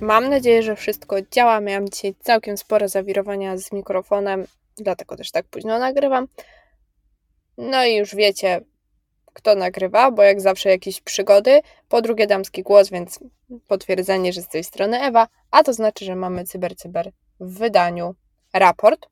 Mam 0.00 0.30
nadzieję, 0.30 0.62
że 0.62 0.76
wszystko 0.76 1.16
działa. 1.22 1.60
Miałam 1.60 1.88
dzisiaj 1.88 2.14
całkiem 2.20 2.56
spore 2.56 2.88
zawirowania 2.88 3.56
z 3.56 3.72
mikrofonem, 3.72 4.46
dlatego 4.76 5.16
też 5.16 5.30
tak 5.30 5.46
późno 5.46 5.78
nagrywam. 5.78 6.28
No 7.58 7.84
i 7.84 7.96
już 7.96 8.14
wiecie, 8.14 8.60
kto 9.32 9.54
nagrywa, 9.54 10.10
bo 10.10 10.22
jak 10.22 10.40
zawsze 10.40 10.70
jakieś 10.70 11.00
przygody. 11.00 11.60
Po 11.88 12.02
drugie 12.02 12.26
damski 12.26 12.62
głos, 12.62 12.90
więc 12.90 13.20
potwierdzenie, 13.68 14.32
że 14.32 14.42
z 14.42 14.48
tej 14.48 14.64
strony 14.64 15.00
Ewa, 15.00 15.28
a 15.50 15.62
to 15.62 15.72
znaczy, 15.72 16.04
że 16.04 16.16
mamy 16.16 16.44
Cyber 16.44 16.76
Cyber 16.76 17.10
w 17.40 17.58
wydaniu 17.58 18.14
raport. 18.52 19.06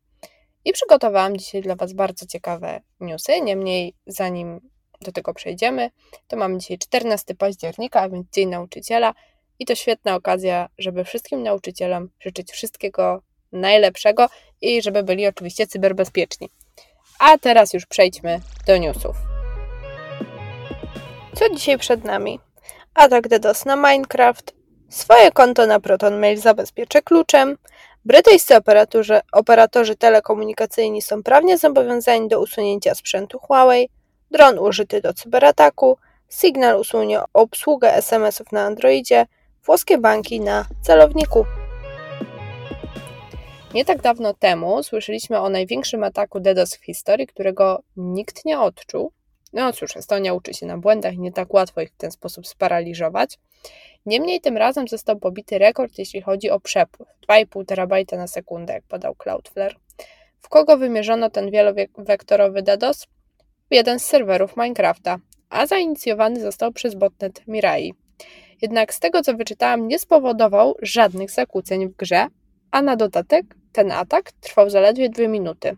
I 0.65 0.73
przygotowałam 0.73 1.37
dzisiaj 1.37 1.63
dla 1.63 1.77
Was 1.77 1.93
bardzo 1.93 2.27
ciekawe 2.27 2.80
newsy. 3.01 3.41
Niemniej, 3.41 3.95
zanim 4.07 4.61
do 5.01 5.13
tego 5.13 5.35
przejdziemy, 5.35 5.91
to 6.29 6.37
mamy 6.37 6.59
dzisiaj 6.59 6.79
14 6.79 7.35
października, 7.35 8.01
a 8.01 8.09
więc 8.09 8.30
Dzień 8.33 8.49
Nauczyciela. 8.49 9.15
I 9.59 9.65
to 9.65 9.75
świetna 9.75 10.15
okazja, 10.15 10.69
żeby 10.79 11.05
wszystkim 11.05 11.43
nauczycielom 11.43 12.09
życzyć 12.21 12.53
wszystkiego 12.53 13.23
najlepszego 13.53 14.29
i 14.61 14.83
żeby 14.83 15.02
byli 15.02 15.27
oczywiście 15.27 15.66
cyberbezpieczni. 15.66 16.51
A 17.19 17.39
teraz 17.39 17.75
już 17.75 17.87
przejdźmy 17.87 18.41
do 18.66 18.77
newsów. 18.77 19.16
Co 21.35 21.55
dzisiaj 21.55 21.79
przed 21.79 22.05
nami? 22.05 22.41
Atak 22.95 23.29
DDoS 23.29 23.65
na 23.65 23.77
Minecraft, 23.77 24.55
swoje 24.89 25.33
konto 25.33 25.66
na 25.66 25.80
ProtonMail 25.80 26.39
zabezpieczę 26.39 27.02
kluczem, 27.02 27.57
brytyjscy 28.05 28.56
operatorzy, 28.56 29.20
operatorzy 29.33 29.97
telekomunikacyjni 29.97 31.02
są 31.02 31.23
prawnie 31.23 31.59
zobowiązani 31.59 32.29
do 32.29 32.40
usunięcia 32.40 32.95
sprzętu 32.95 33.38
Huawei, 33.38 33.88
dron 34.30 34.59
użyty 34.59 35.01
do 35.01 35.15
cyberataku, 35.15 35.99
Signal 36.40 36.80
usunie 36.80 37.21
obsługę 37.32 37.95
SMS-ów 37.95 38.52
na 38.52 38.62
Androidzie, 38.62 39.27
włoskie 39.65 39.99
banki 39.99 40.40
na 40.40 40.66
celowniku. 40.82 41.45
Nie 43.74 43.85
tak 43.85 44.02
dawno 44.02 44.34
temu 44.34 44.82
słyszeliśmy 44.82 45.40
o 45.40 45.49
największym 45.49 46.05
ataku 46.05 46.40
DDoS 46.40 46.77
w 46.77 46.84
historii, 46.84 47.27
którego 47.27 47.82
nikt 47.96 48.45
nie 48.45 48.60
odczuł. 48.60 49.12
No 49.53 49.73
cóż, 49.73 49.97
Estonia 49.97 50.35
uczy 50.35 50.55
się 50.55 50.67
na 50.67 50.79
błędach 50.79 51.15
i 51.15 51.19
nie 51.19 51.33
tak 51.33 51.55
łatwo 51.55 51.81
ich 51.81 51.91
w 51.91 51.97
ten 51.97 52.11
sposób 52.11 52.47
sparaliżować. 52.47 53.39
Niemniej 54.07 54.41
tym 54.41 54.57
razem 54.57 54.89
został 54.89 55.19
pobity 55.19 55.59
rekord, 55.59 55.99
jeśli 55.99 56.23
chodzi 56.23 56.51
o 56.51 56.61
przepływ 56.61 57.09
2,5 57.29 57.65
terabajta 57.65 58.17
na 58.17 58.27
sekundę, 58.27 58.73
jak 58.73 58.85
podał 58.85 59.15
Cloudflare. 59.15 59.77
W 60.41 60.49
kogo 60.49 60.77
wymierzono 60.77 61.30
ten 61.30 61.51
wielowektorowy 61.51 62.63
DDoS? 62.63 63.07
Jeden 63.71 63.99
z 63.99 64.05
serwerów 64.05 64.56
Minecrafta, 64.56 65.17
a 65.50 65.67
zainicjowany 65.67 66.41
został 66.41 66.73
przez 66.73 66.95
botnet 66.95 67.47
Mirai. 67.47 67.95
Jednak 68.62 68.95
z 68.95 69.00
tego 69.00 69.23
co 69.23 69.34
wyczytałam, 69.34 69.89
nie 69.89 69.99
spowodował 69.99 70.75
żadnych 70.83 71.31
zakłóceń 71.31 71.89
w 71.89 71.97
grze, 71.97 72.27
a 72.71 72.83
na 72.83 72.97
dodatek 72.97 73.47
ten 73.73 73.93
atak 73.93 74.33
trwał 74.33 74.71
zaledwie 74.71 75.09
dwie 75.09 75.28
minuty. 75.28 75.77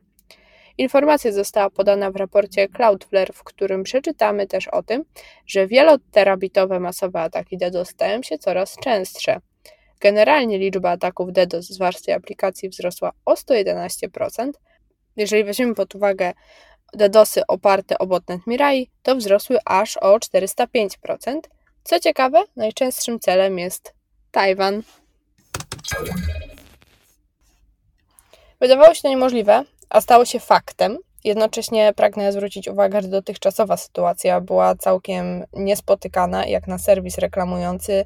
Informacja 0.78 1.32
została 1.32 1.70
podana 1.70 2.10
w 2.10 2.16
raporcie 2.16 2.68
Cloudflare, 2.68 3.32
w 3.34 3.44
którym 3.44 3.82
przeczytamy 3.82 4.46
też 4.46 4.68
o 4.68 4.82
tym, 4.82 5.04
że 5.46 5.66
wieloterabitowe 5.66 6.80
masowe 6.80 7.20
ataki 7.20 7.58
DDoS 7.58 7.88
stają 7.88 8.22
się 8.22 8.38
coraz 8.38 8.76
częstsze. 8.76 9.40
Generalnie 10.00 10.58
liczba 10.58 10.90
ataków 10.90 11.32
DDoS 11.32 11.66
z 11.66 11.78
warstwy 11.78 12.14
aplikacji 12.14 12.68
wzrosła 12.68 13.12
o 13.24 13.34
111%. 13.34 14.50
Jeżeli 15.16 15.44
weźmiemy 15.44 15.74
pod 15.74 15.94
uwagę 15.94 16.32
DDoSy 16.92 17.46
oparte 17.48 17.98
o 17.98 18.06
botnet 18.06 18.46
Mirai, 18.46 18.90
to 19.02 19.16
wzrosły 19.16 19.58
aż 19.64 19.96
o 19.96 20.16
405%. 20.16 21.40
Co 21.84 22.00
ciekawe, 22.00 22.44
najczęstszym 22.56 23.20
celem 23.20 23.58
jest 23.58 23.94
Tajwan. 24.30 24.82
Wydawało 28.60 28.94
się 28.94 29.02
to 29.02 29.08
niemożliwe, 29.08 29.64
a 29.94 30.00
stało 30.00 30.24
się 30.24 30.40
faktem. 30.40 30.98
Jednocześnie 31.24 31.92
pragnę 31.96 32.32
zwrócić 32.32 32.68
uwagę, 32.68 33.02
że 33.02 33.08
dotychczasowa 33.08 33.76
sytuacja 33.76 34.40
była 34.40 34.74
całkiem 34.74 35.44
niespotykana, 35.52 36.46
jak 36.46 36.66
na 36.66 36.78
serwis 36.78 37.18
reklamujący 37.18 38.04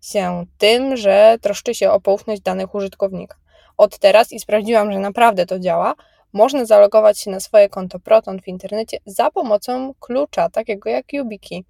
się 0.00 0.46
tym, 0.58 0.96
że 0.96 1.36
troszczy 1.40 1.74
się 1.74 1.90
o 1.90 2.00
poufność 2.00 2.42
danych 2.42 2.74
użytkownika. 2.74 3.36
Od 3.76 3.98
teraz, 3.98 4.32
i 4.32 4.40
sprawdziłam, 4.40 4.92
że 4.92 4.98
naprawdę 4.98 5.46
to 5.46 5.58
działa, 5.58 5.94
można 6.32 6.64
zalogować 6.64 7.20
się 7.20 7.30
na 7.30 7.40
swoje 7.40 7.68
konto 7.68 7.98
Proton 7.98 8.40
w 8.42 8.48
internecie 8.48 8.98
za 9.06 9.30
pomocą 9.30 9.94
klucza, 10.00 10.48
takiego 10.48 10.90
jak 10.90 11.12
YubiKey 11.12 11.64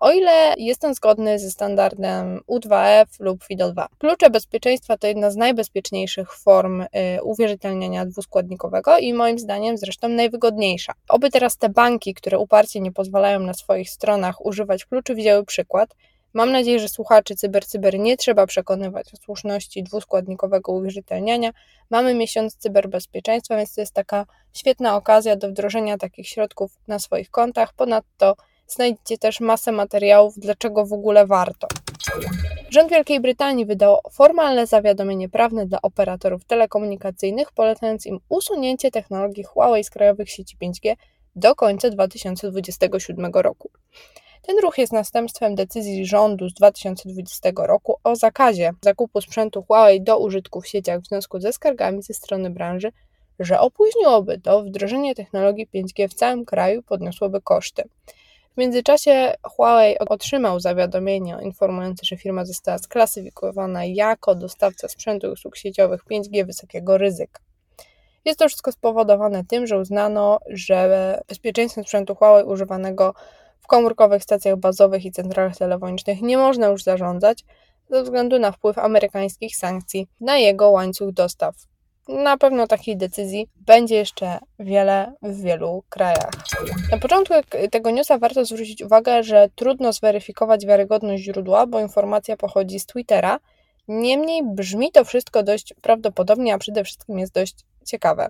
o 0.00 0.12
ile 0.12 0.54
jest 0.58 0.84
on 0.84 0.94
zgodny 0.94 1.38
ze 1.38 1.50
standardem 1.50 2.40
U2F 2.48 3.06
lub 3.20 3.44
FIDO2. 3.44 3.86
Klucze 3.98 4.30
bezpieczeństwa 4.30 4.96
to 4.96 5.06
jedna 5.06 5.30
z 5.30 5.36
najbezpieczniejszych 5.36 6.34
form 6.34 6.80
y, 6.80 6.86
uwierzytelniania 7.22 8.06
dwuskładnikowego 8.06 8.98
i 8.98 9.14
moim 9.14 9.38
zdaniem 9.38 9.78
zresztą 9.78 10.08
najwygodniejsza. 10.08 10.92
Oby 11.08 11.30
teraz 11.30 11.56
te 11.56 11.68
banki, 11.68 12.14
które 12.14 12.38
uparcie 12.38 12.80
nie 12.80 12.92
pozwalają 12.92 13.40
na 13.40 13.54
swoich 13.54 13.90
stronach 13.90 14.46
używać 14.46 14.84
kluczy, 14.84 15.14
wzięły 15.14 15.44
przykład. 15.44 15.94
Mam 16.32 16.52
nadzieję, 16.52 16.80
że 16.80 16.88
słuchaczy 16.88 17.36
CyberCyber 17.36 17.98
nie 17.98 18.16
trzeba 18.16 18.46
przekonywać 18.46 19.14
o 19.14 19.16
słuszności 19.16 19.82
dwuskładnikowego 19.82 20.72
uwierzytelniania. 20.72 21.50
Mamy 21.90 22.14
miesiąc 22.14 22.56
cyberbezpieczeństwa, 22.56 23.56
więc 23.56 23.74
to 23.74 23.80
jest 23.80 23.94
taka 23.94 24.26
świetna 24.52 24.96
okazja 24.96 25.36
do 25.36 25.48
wdrożenia 25.48 25.98
takich 25.98 26.28
środków 26.28 26.72
na 26.88 26.98
swoich 26.98 27.30
kontach. 27.30 27.72
Ponadto 27.74 28.36
Znajdziecie 28.66 29.18
też 29.18 29.40
masę 29.40 29.72
materiałów, 29.72 30.34
dlaczego 30.38 30.86
w 30.86 30.92
ogóle 30.92 31.26
warto. 31.26 31.68
Rząd 32.70 32.90
Wielkiej 32.90 33.20
Brytanii 33.20 33.66
wydał 33.66 33.98
formalne 34.12 34.66
zawiadomienie 34.66 35.28
prawne 35.28 35.66
dla 35.66 35.82
operatorów 35.82 36.44
telekomunikacyjnych, 36.44 37.52
polecając 37.52 38.06
im 38.06 38.18
usunięcie 38.28 38.90
technologii 38.90 39.44
Huawei 39.44 39.84
z 39.84 39.90
krajowych 39.90 40.30
sieci 40.30 40.56
5G 40.62 40.96
do 41.36 41.54
końca 41.54 41.90
2027 41.90 43.32
roku. 43.34 43.70
Ten 44.42 44.58
ruch 44.58 44.78
jest 44.78 44.92
następstwem 44.92 45.54
decyzji 45.54 46.06
rządu 46.06 46.48
z 46.48 46.54
2020 46.54 47.50
roku 47.56 47.96
o 48.04 48.16
zakazie 48.16 48.70
zakupu 48.82 49.20
sprzętu 49.20 49.62
Huawei 49.62 50.00
do 50.00 50.18
użytku 50.18 50.60
w 50.60 50.66
sieciach 50.66 51.00
w 51.00 51.06
związku 51.06 51.40
ze 51.40 51.52
skargami 51.52 52.02
ze 52.02 52.14
strony 52.14 52.50
branży, 52.50 52.92
że 53.38 53.60
opóźniłoby 53.60 54.40
to 54.40 54.62
wdrożenie 54.62 55.14
technologii 55.14 55.68
5G 55.74 56.08
w 56.08 56.14
całym 56.14 56.44
kraju, 56.44 56.82
podniosłoby 56.82 57.40
koszty. 57.40 57.88
W 58.56 58.58
międzyczasie 58.58 59.34
Huawei 59.42 59.98
otrzymał 59.98 60.60
zawiadomienie 60.60 61.36
informujące, 61.42 62.06
że 62.06 62.16
firma 62.16 62.44
została 62.44 62.78
sklasyfikowana 62.78 63.84
jako 63.84 64.34
dostawca 64.34 64.88
sprzętu 64.88 65.26
i 65.26 65.30
usług 65.30 65.56
sieciowych 65.56 66.04
5G 66.10 66.46
wysokiego 66.46 66.98
ryzyka. 66.98 67.40
Jest 68.24 68.38
to 68.38 68.48
wszystko 68.48 68.72
spowodowane 68.72 69.44
tym, 69.44 69.66
że 69.66 69.78
uznano, 69.78 70.38
że 70.48 71.20
bezpieczeństwem 71.28 71.84
sprzętu 71.84 72.14
Huawei 72.14 72.44
używanego 72.44 73.14
w 73.60 73.66
komórkowych 73.66 74.22
stacjach 74.22 74.56
bazowych 74.56 75.04
i 75.04 75.12
centralach 75.12 75.56
telefonicznych 75.56 76.22
nie 76.22 76.38
można 76.38 76.66
już 76.66 76.82
zarządzać 76.82 77.44
ze 77.90 78.02
względu 78.02 78.38
na 78.38 78.52
wpływ 78.52 78.78
amerykańskich 78.78 79.56
sankcji 79.56 80.08
na 80.20 80.36
jego 80.38 80.70
łańcuch 80.70 81.12
dostaw 81.12 81.54
na 82.08 82.36
pewno 82.36 82.66
takiej 82.66 82.96
decyzji 82.96 83.48
będzie 83.56 83.94
jeszcze 83.94 84.38
wiele 84.58 85.12
w 85.22 85.42
wielu 85.42 85.84
krajach. 85.88 86.30
Na 86.90 86.98
początku 86.98 87.34
tego 87.70 87.90
newsa 87.90 88.18
warto 88.18 88.44
zwrócić 88.44 88.82
uwagę, 88.82 89.22
że 89.22 89.48
trudno 89.54 89.92
zweryfikować 89.92 90.66
wiarygodność 90.66 91.22
źródła, 91.22 91.66
bo 91.66 91.80
informacja 91.80 92.36
pochodzi 92.36 92.80
z 92.80 92.86
Twittera. 92.86 93.38
Niemniej 93.88 94.42
brzmi 94.44 94.92
to 94.92 95.04
wszystko 95.04 95.42
dość 95.42 95.74
prawdopodobnie, 95.82 96.54
a 96.54 96.58
przede 96.58 96.84
wszystkim 96.84 97.18
jest 97.18 97.32
dość 97.32 97.54
ciekawe. 97.84 98.28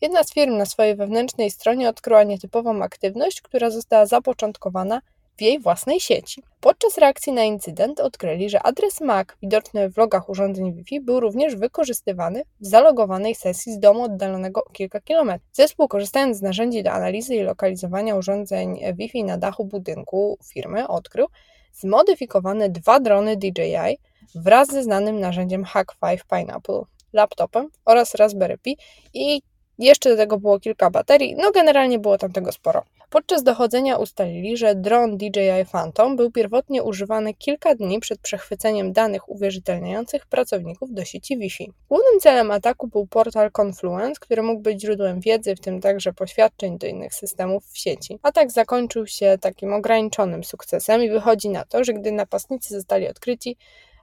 Jedna 0.00 0.24
z 0.24 0.32
firm 0.32 0.56
na 0.56 0.66
swojej 0.66 0.96
wewnętrznej 0.96 1.50
stronie 1.50 1.88
odkryła 1.88 2.22
nietypową 2.22 2.82
aktywność, 2.82 3.42
która 3.42 3.70
została 3.70 4.06
zapoczątkowana 4.06 5.00
w 5.38 5.42
jej 5.42 5.58
własnej 5.58 6.00
sieci. 6.00 6.42
Podczas 6.60 6.98
reakcji 6.98 7.32
na 7.32 7.42
incydent 7.42 8.00
odkryli, 8.00 8.50
że 8.50 8.62
adres 8.62 9.00
MAC 9.00 9.28
widoczny 9.42 9.90
w 9.90 9.96
logach 9.96 10.28
urządzeń 10.28 10.72
Wi-Fi 10.72 11.00
był 11.00 11.20
również 11.20 11.56
wykorzystywany 11.56 12.42
w 12.60 12.66
zalogowanej 12.66 13.34
sesji 13.34 13.72
z 13.72 13.78
domu 13.78 14.02
oddalonego 14.02 14.64
o 14.64 14.70
kilka 14.70 15.00
kilometrów. 15.00 15.50
Zespół, 15.52 15.88
korzystając 15.88 16.36
z 16.36 16.42
narzędzi 16.42 16.82
do 16.82 16.90
analizy 16.90 17.36
i 17.36 17.42
lokalizowania 17.42 18.16
urządzeń 18.16 18.80
Wi-Fi 18.94 19.24
na 19.24 19.38
dachu 19.38 19.64
budynku 19.64 20.38
firmy, 20.52 20.88
odkrył 20.88 21.26
zmodyfikowane 21.72 22.68
dwa 22.68 23.00
drony 23.00 23.36
DJI 23.36 23.98
wraz 24.34 24.68
ze 24.68 24.82
znanym 24.82 25.20
narzędziem 25.20 25.64
Hack5 25.64 26.18
Pineapple 26.30 26.82
laptopem 27.12 27.68
oraz 27.84 28.14
Raspberry 28.14 28.58
Pi 28.58 28.76
i 29.14 29.42
jeszcze 29.78 30.10
do 30.10 30.16
tego 30.16 30.38
było 30.38 30.60
kilka 30.60 30.90
baterii, 30.90 31.34
no 31.36 31.50
generalnie 31.52 31.98
było 31.98 32.18
tam 32.18 32.32
tego 32.32 32.52
sporo. 32.52 32.82
Podczas 33.10 33.42
dochodzenia 33.42 33.96
ustalili, 33.96 34.56
że 34.56 34.74
dron 34.74 35.16
DJI 35.16 35.64
Phantom 35.72 36.16
był 36.16 36.30
pierwotnie 36.30 36.82
używany 36.82 37.34
kilka 37.34 37.74
dni 37.74 38.00
przed 38.00 38.20
przechwyceniem 38.20 38.92
danych 38.92 39.28
uwierzytelniających 39.28 40.26
pracowników 40.26 40.94
do 40.94 41.04
sieci 41.04 41.38
Wi-Fi. 41.38 41.72
Głównym 41.88 42.20
celem 42.20 42.50
ataku 42.50 42.88
był 42.88 43.06
portal 43.06 43.50
Confluence, 43.60 44.20
który 44.20 44.42
mógł 44.42 44.62
być 44.62 44.80
źródłem 44.80 45.20
wiedzy, 45.20 45.56
w 45.56 45.60
tym 45.60 45.80
także 45.80 46.12
poświadczeń 46.12 46.78
do 46.78 46.86
innych 46.86 47.14
systemów 47.14 47.64
w 47.66 47.78
sieci. 47.78 48.18
Atak 48.22 48.50
zakończył 48.50 49.06
się 49.06 49.38
takim 49.40 49.72
ograniczonym 49.72 50.44
sukcesem 50.44 51.02
i 51.02 51.10
wychodzi 51.10 51.48
na 51.48 51.64
to, 51.64 51.84
że 51.84 51.92
gdy 51.92 52.12
napastnicy 52.12 52.74
zostali 52.74 53.08
odkryci, 53.08 53.56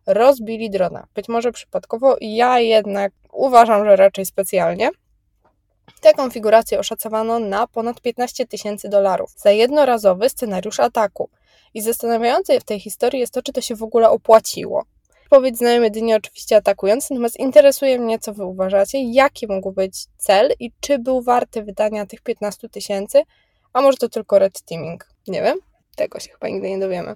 rozbili 0.06 0.70
drona. 0.70 1.08
Być 1.16 1.30
może 1.30 1.52
przypadkowo, 1.52 2.18
ja 2.22 2.60
jednak 2.60 3.12
uważam, 3.32 3.86
że 3.86 3.96
raczej 3.96 4.26
specjalnie. 4.26 4.90
Tę 6.02 6.14
konfigurację 6.14 6.80
oszacowano 6.80 7.40
na 7.40 7.68
ponad 7.68 8.02
15 8.02 8.48
tysięcy 8.48 8.90
dolarów 8.90 9.32
za 9.38 9.52
jednorazowy 9.52 10.30
scenariusz 10.30 10.80
ataku. 10.80 11.30
I 11.74 11.82
zastanawiające 11.82 12.60
w 12.60 12.64
tej 12.64 12.80
historii 12.80 13.20
jest 13.20 13.34
to, 13.34 13.42
czy 13.42 13.54
to 13.54 13.62
się 13.62 13.76
w 13.76 13.84
ogóle 13.84 14.10
opłaciło. 14.10 14.86
Odpowiedź 15.24 15.58
znają 15.58 15.82
jedynie 15.82 16.16
oczywiście 16.16 16.56
atakujący, 16.56 17.14
natomiast 17.14 17.40
interesuje 17.40 18.00
mnie, 18.00 18.20
co 18.20 18.34
wy 18.34 18.46
uważacie, 18.46 19.04
jaki 19.04 19.48
mógł 19.48 19.72
być 19.72 20.06
cel 20.18 20.54
i 20.60 20.72
czy 20.80 21.00
był 21.00 21.22
warty 21.22 21.64
wydania 21.64 22.06
tych 22.06 22.22
15 22.22 22.70
tysięcy, 22.70 23.24
a 23.74 23.82
może 23.82 23.98
to 23.98 24.10
tylko 24.10 24.40
red 24.40 24.62
teaming. 24.62 25.08
Nie 25.28 25.42
wiem, 25.42 25.58
tego 25.96 26.20
się 26.20 26.30
chyba 26.32 26.48
nigdy 26.48 26.70
nie 26.70 26.80
dowiemy. 26.80 27.16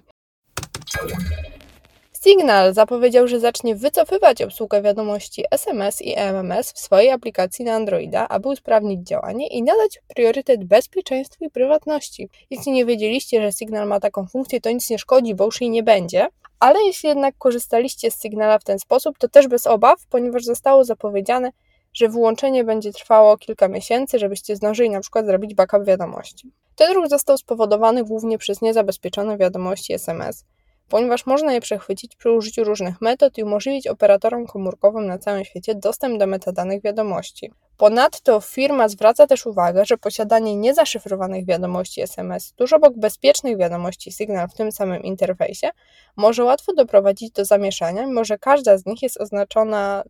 Signal 2.24 2.74
zapowiedział, 2.74 3.28
że 3.28 3.40
zacznie 3.40 3.74
wycofywać 3.74 4.42
obsługę 4.42 4.82
wiadomości 4.82 5.44
SMS 5.50 6.02
i 6.02 6.18
MMS 6.18 6.72
w 6.72 6.78
swojej 6.78 7.10
aplikacji 7.10 7.64
na 7.64 7.72
Androida, 7.72 8.28
aby 8.28 8.48
usprawnić 8.48 9.08
działanie 9.08 9.46
i 9.46 9.62
nadać 9.62 10.00
priorytet 10.08 10.64
bezpieczeństwu 10.64 11.44
i 11.44 11.50
prywatności. 11.50 12.28
Jeśli 12.50 12.72
nie 12.72 12.84
wiedzieliście, 12.86 13.42
że 13.42 13.52
Signal 13.52 13.88
ma 13.88 14.00
taką 14.00 14.26
funkcję, 14.26 14.60
to 14.60 14.70
nic 14.70 14.90
nie 14.90 14.98
szkodzi, 14.98 15.34
bo 15.34 15.44
już 15.44 15.60
jej 15.60 15.70
nie 15.70 15.82
będzie. 15.82 16.28
Ale 16.58 16.82
jeśli 16.82 17.08
jednak 17.08 17.34
korzystaliście 17.38 18.10
z 18.10 18.22
Signala 18.22 18.58
w 18.58 18.64
ten 18.64 18.78
sposób, 18.78 19.18
to 19.18 19.28
też 19.28 19.48
bez 19.48 19.66
obaw, 19.66 20.06
ponieważ 20.10 20.44
zostało 20.44 20.84
zapowiedziane, 20.84 21.50
że 21.92 22.08
wyłączenie 22.08 22.64
będzie 22.64 22.92
trwało 22.92 23.36
kilka 23.36 23.68
miesięcy, 23.68 24.18
żebyście 24.18 24.56
zdążyli 24.56 24.90
na 24.90 25.00
przykład 25.00 25.26
zrobić 25.26 25.54
backup 25.54 25.84
wiadomości. 25.84 26.50
Ten 26.76 26.94
ruch 26.94 27.08
został 27.08 27.38
spowodowany 27.38 28.04
głównie 28.04 28.38
przez 28.38 28.60
niezabezpieczone 28.62 29.36
wiadomości 29.36 29.92
SMS 29.92 30.44
ponieważ 30.90 31.26
można 31.26 31.52
je 31.52 31.60
przechwycić 31.60 32.16
przy 32.16 32.30
użyciu 32.30 32.64
różnych 32.64 33.00
metod 33.00 33.38
i 33.38 33.42
umożliwić 33.42 33.86
operatorom 33.86 34.46
komórkowym 34.46 35.06
na 35.06 35.18
całym 35.18 35.44
świecie 35.44 35.74
dostęp 35.74 36.18
do 36.18 36.26
metadanych 36.26 36.82
wiadomości. 36.82 37.52
Ponadto 37.76 38.40
firma 38.40 38.88
zwraca 38.88 39.26
też 39.26 39.46
uwagę, 39.46 39.84
że 39.84 39.96
posiadanie 39.96 40.56
niezaszyfrowanych 40.56 41.46
wiadomości 41.46 42.00
SMS 42.00 42.52
tuż 42.52 42.72
obok 42.72 42.94
bezpiecznych 42.96 43.58
wiadomości 43.58 44.12
Signal 44.12 44.48
w 44.48 44.54
tym 44.54 44.72
samym 44.72 45.02
interfejsie 45.02 45.70
może 46.16 46.44
łatwo 46.44 46.72
doprowadzić 46.74 47.30
do 47.30 47.44
zamieszania, 47.44 48.06
mimo 48.06 48.24
że 48.24 48.38
każda 48.38 48.78
z 48.78 48.86
nich 48.86 49.02
jest 49.02 49.20
oznaczona, 49.20 50.02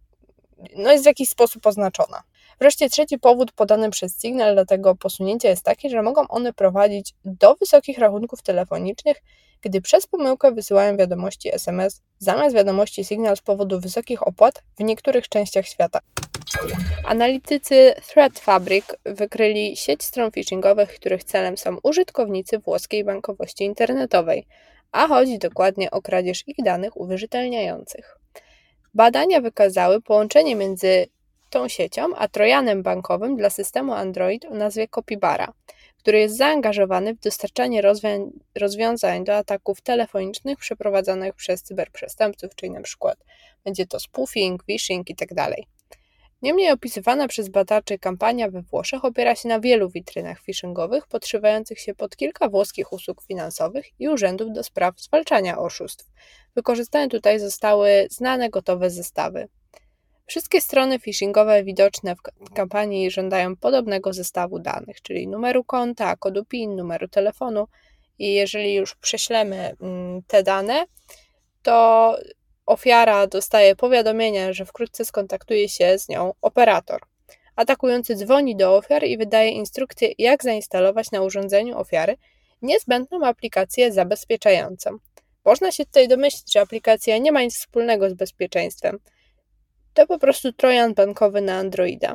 no 0.77 0.93
jest 0.93 1.05
w 1.05 1.07
jakiś 1.07 1.29
sposób 1.29 1.67
oznaczona. 1.67 2.23
Wreszcie 2.61 2.91
trzeci 2.91 3.19
powód 3.19 3.53
podany 3.53 3.91
przez 3.91 4.21
Signal 4.21 4.55
dla 4.55 4.65
tego 4.65 4.97
posunięcia 4.97 5.49
jest 5.49 5.65
taki, 5.65 5.91
że 5.91 6.03
mogą 6.03 6.29
one 6.29 6.53
prowadzić 6.53 7.15
do 7.25 7.55
wysokich 7.55 7.99
rachunków 7.99 8.43
telefonicznych, 8.43 9.23
gdy 9.63 9.81
przez 9.81 10.07
pomyłkę 10.07 10.53
wysyłają 10.53 10.97
wiadomości 10.97 11.55
SMS 11.55 12.03
zamiast 12.19 12.55
wiadomości 12.55 13.05
Signal 13.05 13.37
z 13.37 13.41
powodu 13.41 13.81
wysokich 13.81 14.27
opłat 14.29 14.63
w 14.79 14.83
niektórych 14.83 15.29
częściach 15.29 15.67
świata. 15.67 15.99
Analitycy 17.05 17.95
Threat 18.09 18.39
Fabric 18.39 18.87
wykryli 19.05 19.77
sieć 19.77 20.05
stron 20.05 20.31
phishingowych, 20.31 20.95
których 20.95 21.25
celem 21.25 21.59
są 21.59 21.77
użytkownicy 21.83 22.59
włoskiej 22.59 23.05
bankowości 23.05 23.65
internetowej, 23.65 24.47
a 24.93 25.09
chodzi 25.09 25.39
dokładnie 25.39 25.91
o 25.91 26.03
kradzież 26.03 26.49
ich 26.49 26.57
danych 26.65 26.97
uwierzytelniających. 26.97 28.19
Badania 28.95 29.41
wykazały 29.41 30.03
połączenie 30.03 30.57
między 30.57 31.07
tą 31.51 31.69
siecią, 31.69 32.15
a 32.17 32.29
trojanem 32.29 32.83
bankowym 32.83 33.37
dla 33.37 33.51
systemu 33.51 33.93
Android 33.93 34.45
o 34.45 34.55
nazwie 34.55 34.89
Copybara, 34.89 35.53
który 35.99 36.19
jest 36.19 36.37
zaangażowany 36.37 37.15
w 37.15 37.21
dostarczanie 37.21 37.83
rozwiązań 38.55 39.25
do 39.25 39.37
ataków 39.37 39.81
telefonicznych 39.81 40.59
przeprowadzonych 40.59 41.35
przez 41.35 41.63
cyberprzestępców, 41.63 42.55
czyli 42.55 42.73
na 42.73 42.81
przykład 42.81 43.19
będzie 43.65 43.87
to 43.87 44.01
spoofing, 44.01 44.65
phishing 44.65 45.11
itd. 45.11 45.35
Tak 45.35 45.55
Niemniej 46.43 46.71
opisywana 46.71 47.29
przez 47.29 47.49
badaczy 47.49 47.99
kampania 47.99 48.51
we 48.51 48.63
Włoszech 48.63 49.05
opiera 49.05 49.35
się 49.35 49.49
na 49.49 49.61
wielu 49.61 49.91
witrynach 49.91 50.41
phishingowych 50.41 51.07
podszywających 51.07 51.81
się 51.81 51.95
pod 51.95 52.17
kilka 52.17 52.49
włoskich 52.49 52.93
usług 52.93 53.23
finansowych 53.23 53.87
i 53.99 54.09
urzędów 54.09 54.53
do 54.53 54.63
spraw 54.63 55.01
zwalczania 55.01 55.59
oszustw. 55.59 56.11
Wykorzystane 56.57 57.09
tutaj 57.09 57.41
zostały 57.41 58.07
znane 58.11 58.51
gotowe 58.51 58.91
zestawy. 58.91 59.49
Wszystkie 60.31 60.61
strony 60.61 60.99
phishingowe 60.99 61.65
widoczne 61.65 62.15
w 62.17 62.55
kampanii 62.55 63.11
żądają 63.11 63.57
podobnego 63.57 64.13
zestawu 64.13 64.59
danych, 64.59 65.03
czyli 65.03 65.29
numeru 65.29 65.65
konta, 65.65 66.17
kodu 66.17 66.45
PIN, 66.45 66.77
numeru 66.77 67.09
telefonu 67.09 67.67
i 68.19 68.35
jeżeli 68.35 68.75
już 68.75 68.95
prześlemy 68.95 69.77
mm, 69.81 70.23
te 70.27 70.43
dane, 70.43 70.85
to 71.63 72.17
ofiara 72.67 73.27
dostaje 73.27 73.77
powiadomienie, 73.77 74.55
że 74.55 74.65
wkrótce 74.65 75.05
skontaktuje 75.05 75.69
się 75.69 75.99
z 75.99 76.09
nią 76.09 76.33
operator. 76.43 77.01
Atakujący 77.57 78.17
dzwoni 78.17 78.57
do 78.57 78.77
ofiar 78.77 79.05
i 79.05 79.19
wydaje 79.19 79.51
instrukcję, 79.51 80.13
jak 80.19 80.43
zainstalować 80.43 81.11
na 81.11 81.23
urządzeniu 81.23 81.79
ofiary 81.79 82.17
niezbędną 82.63 83.27
aplikację 83.27 83.93
zabezpieczającą. 83.93 84.99
Można 85.45 85.73
się 85.73 85.85
tutaj 85.85 86.09
domyślić, 86.09 86.53
że 86.53 86.61
aplikacja 86.61 87.19
nie 87.19 87.33
ma 87.33 87.43
nic 87.43 87.57
wspólnego 87.57 88.11
z 88.11 88.15
bezpieczeństwem 88.15 88.99
to 89.95 90.07
po 90.07 90.19
prostu 90.19 90.53
trojan 90.53 90.95
bankowy 90.95 91.41
na 91.41 91.55
Androida. 91.55 92.15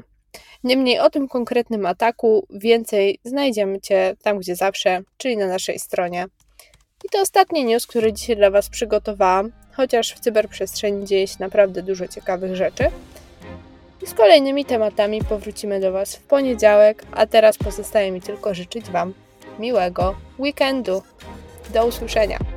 Niemniej 0.63 0.99
o 0.99 1.09
tym 1.09 1.27
konkretnym 1.27 1.85
ataku 1.85 2.47
więcej 2.49 3.19
znajdziemy 3.23 3.81
Cię 3.81 4.15
tam, 4.23 4.39
gdzie 4.39 4.55
zawsze, 4.55 5.01
czyli 5.17 5.37
na 5.37 5.47
naszej 5.47 5.79
stronie. 5.79 6.25
I 7.05 7.09
to 7.09 7.21
ostatni 7.21 7.65
news, 7.65 7.87
który 7.87 8.13
dzisiaj 8.13 8.35
dla 8.35 8.49
Was 8.49 8.69
przygotowałam, 8.69 9.51
chociaż 9.73 10.13
w 10.13 10.19
cyberprzestrzeni 10.19 11.05
dzieje 11.05 11.27
się 11.27 11.35
naprawdę 11.39 11.83
dużo 11.83 12.07
ciekawych 12.07 12.55
rzeczy. 12.55 12.83
I 14.03 14.07
z 14.07 14.13
kolejnymi 14.13 14.65
tematami 14.65 15.21
powrócimy 15.29 15.79
do 15.79 15.91
Was 15.91 16.15
w 16.15 16.23
poniedziałek, 16.23 17.03
a 17.11 17.25
teraz 17.25 17.57
pozostaje 17.57 18.11
mi 18.11 18.21
tylko 18.21 18.53
życzyć 18.53 18.85
Wam 18.85 19.13
miłego 19.59 20.15
weekendu. 20.39 21.01
Do 21.73 21.85
usłyszenia. 21.85 22.54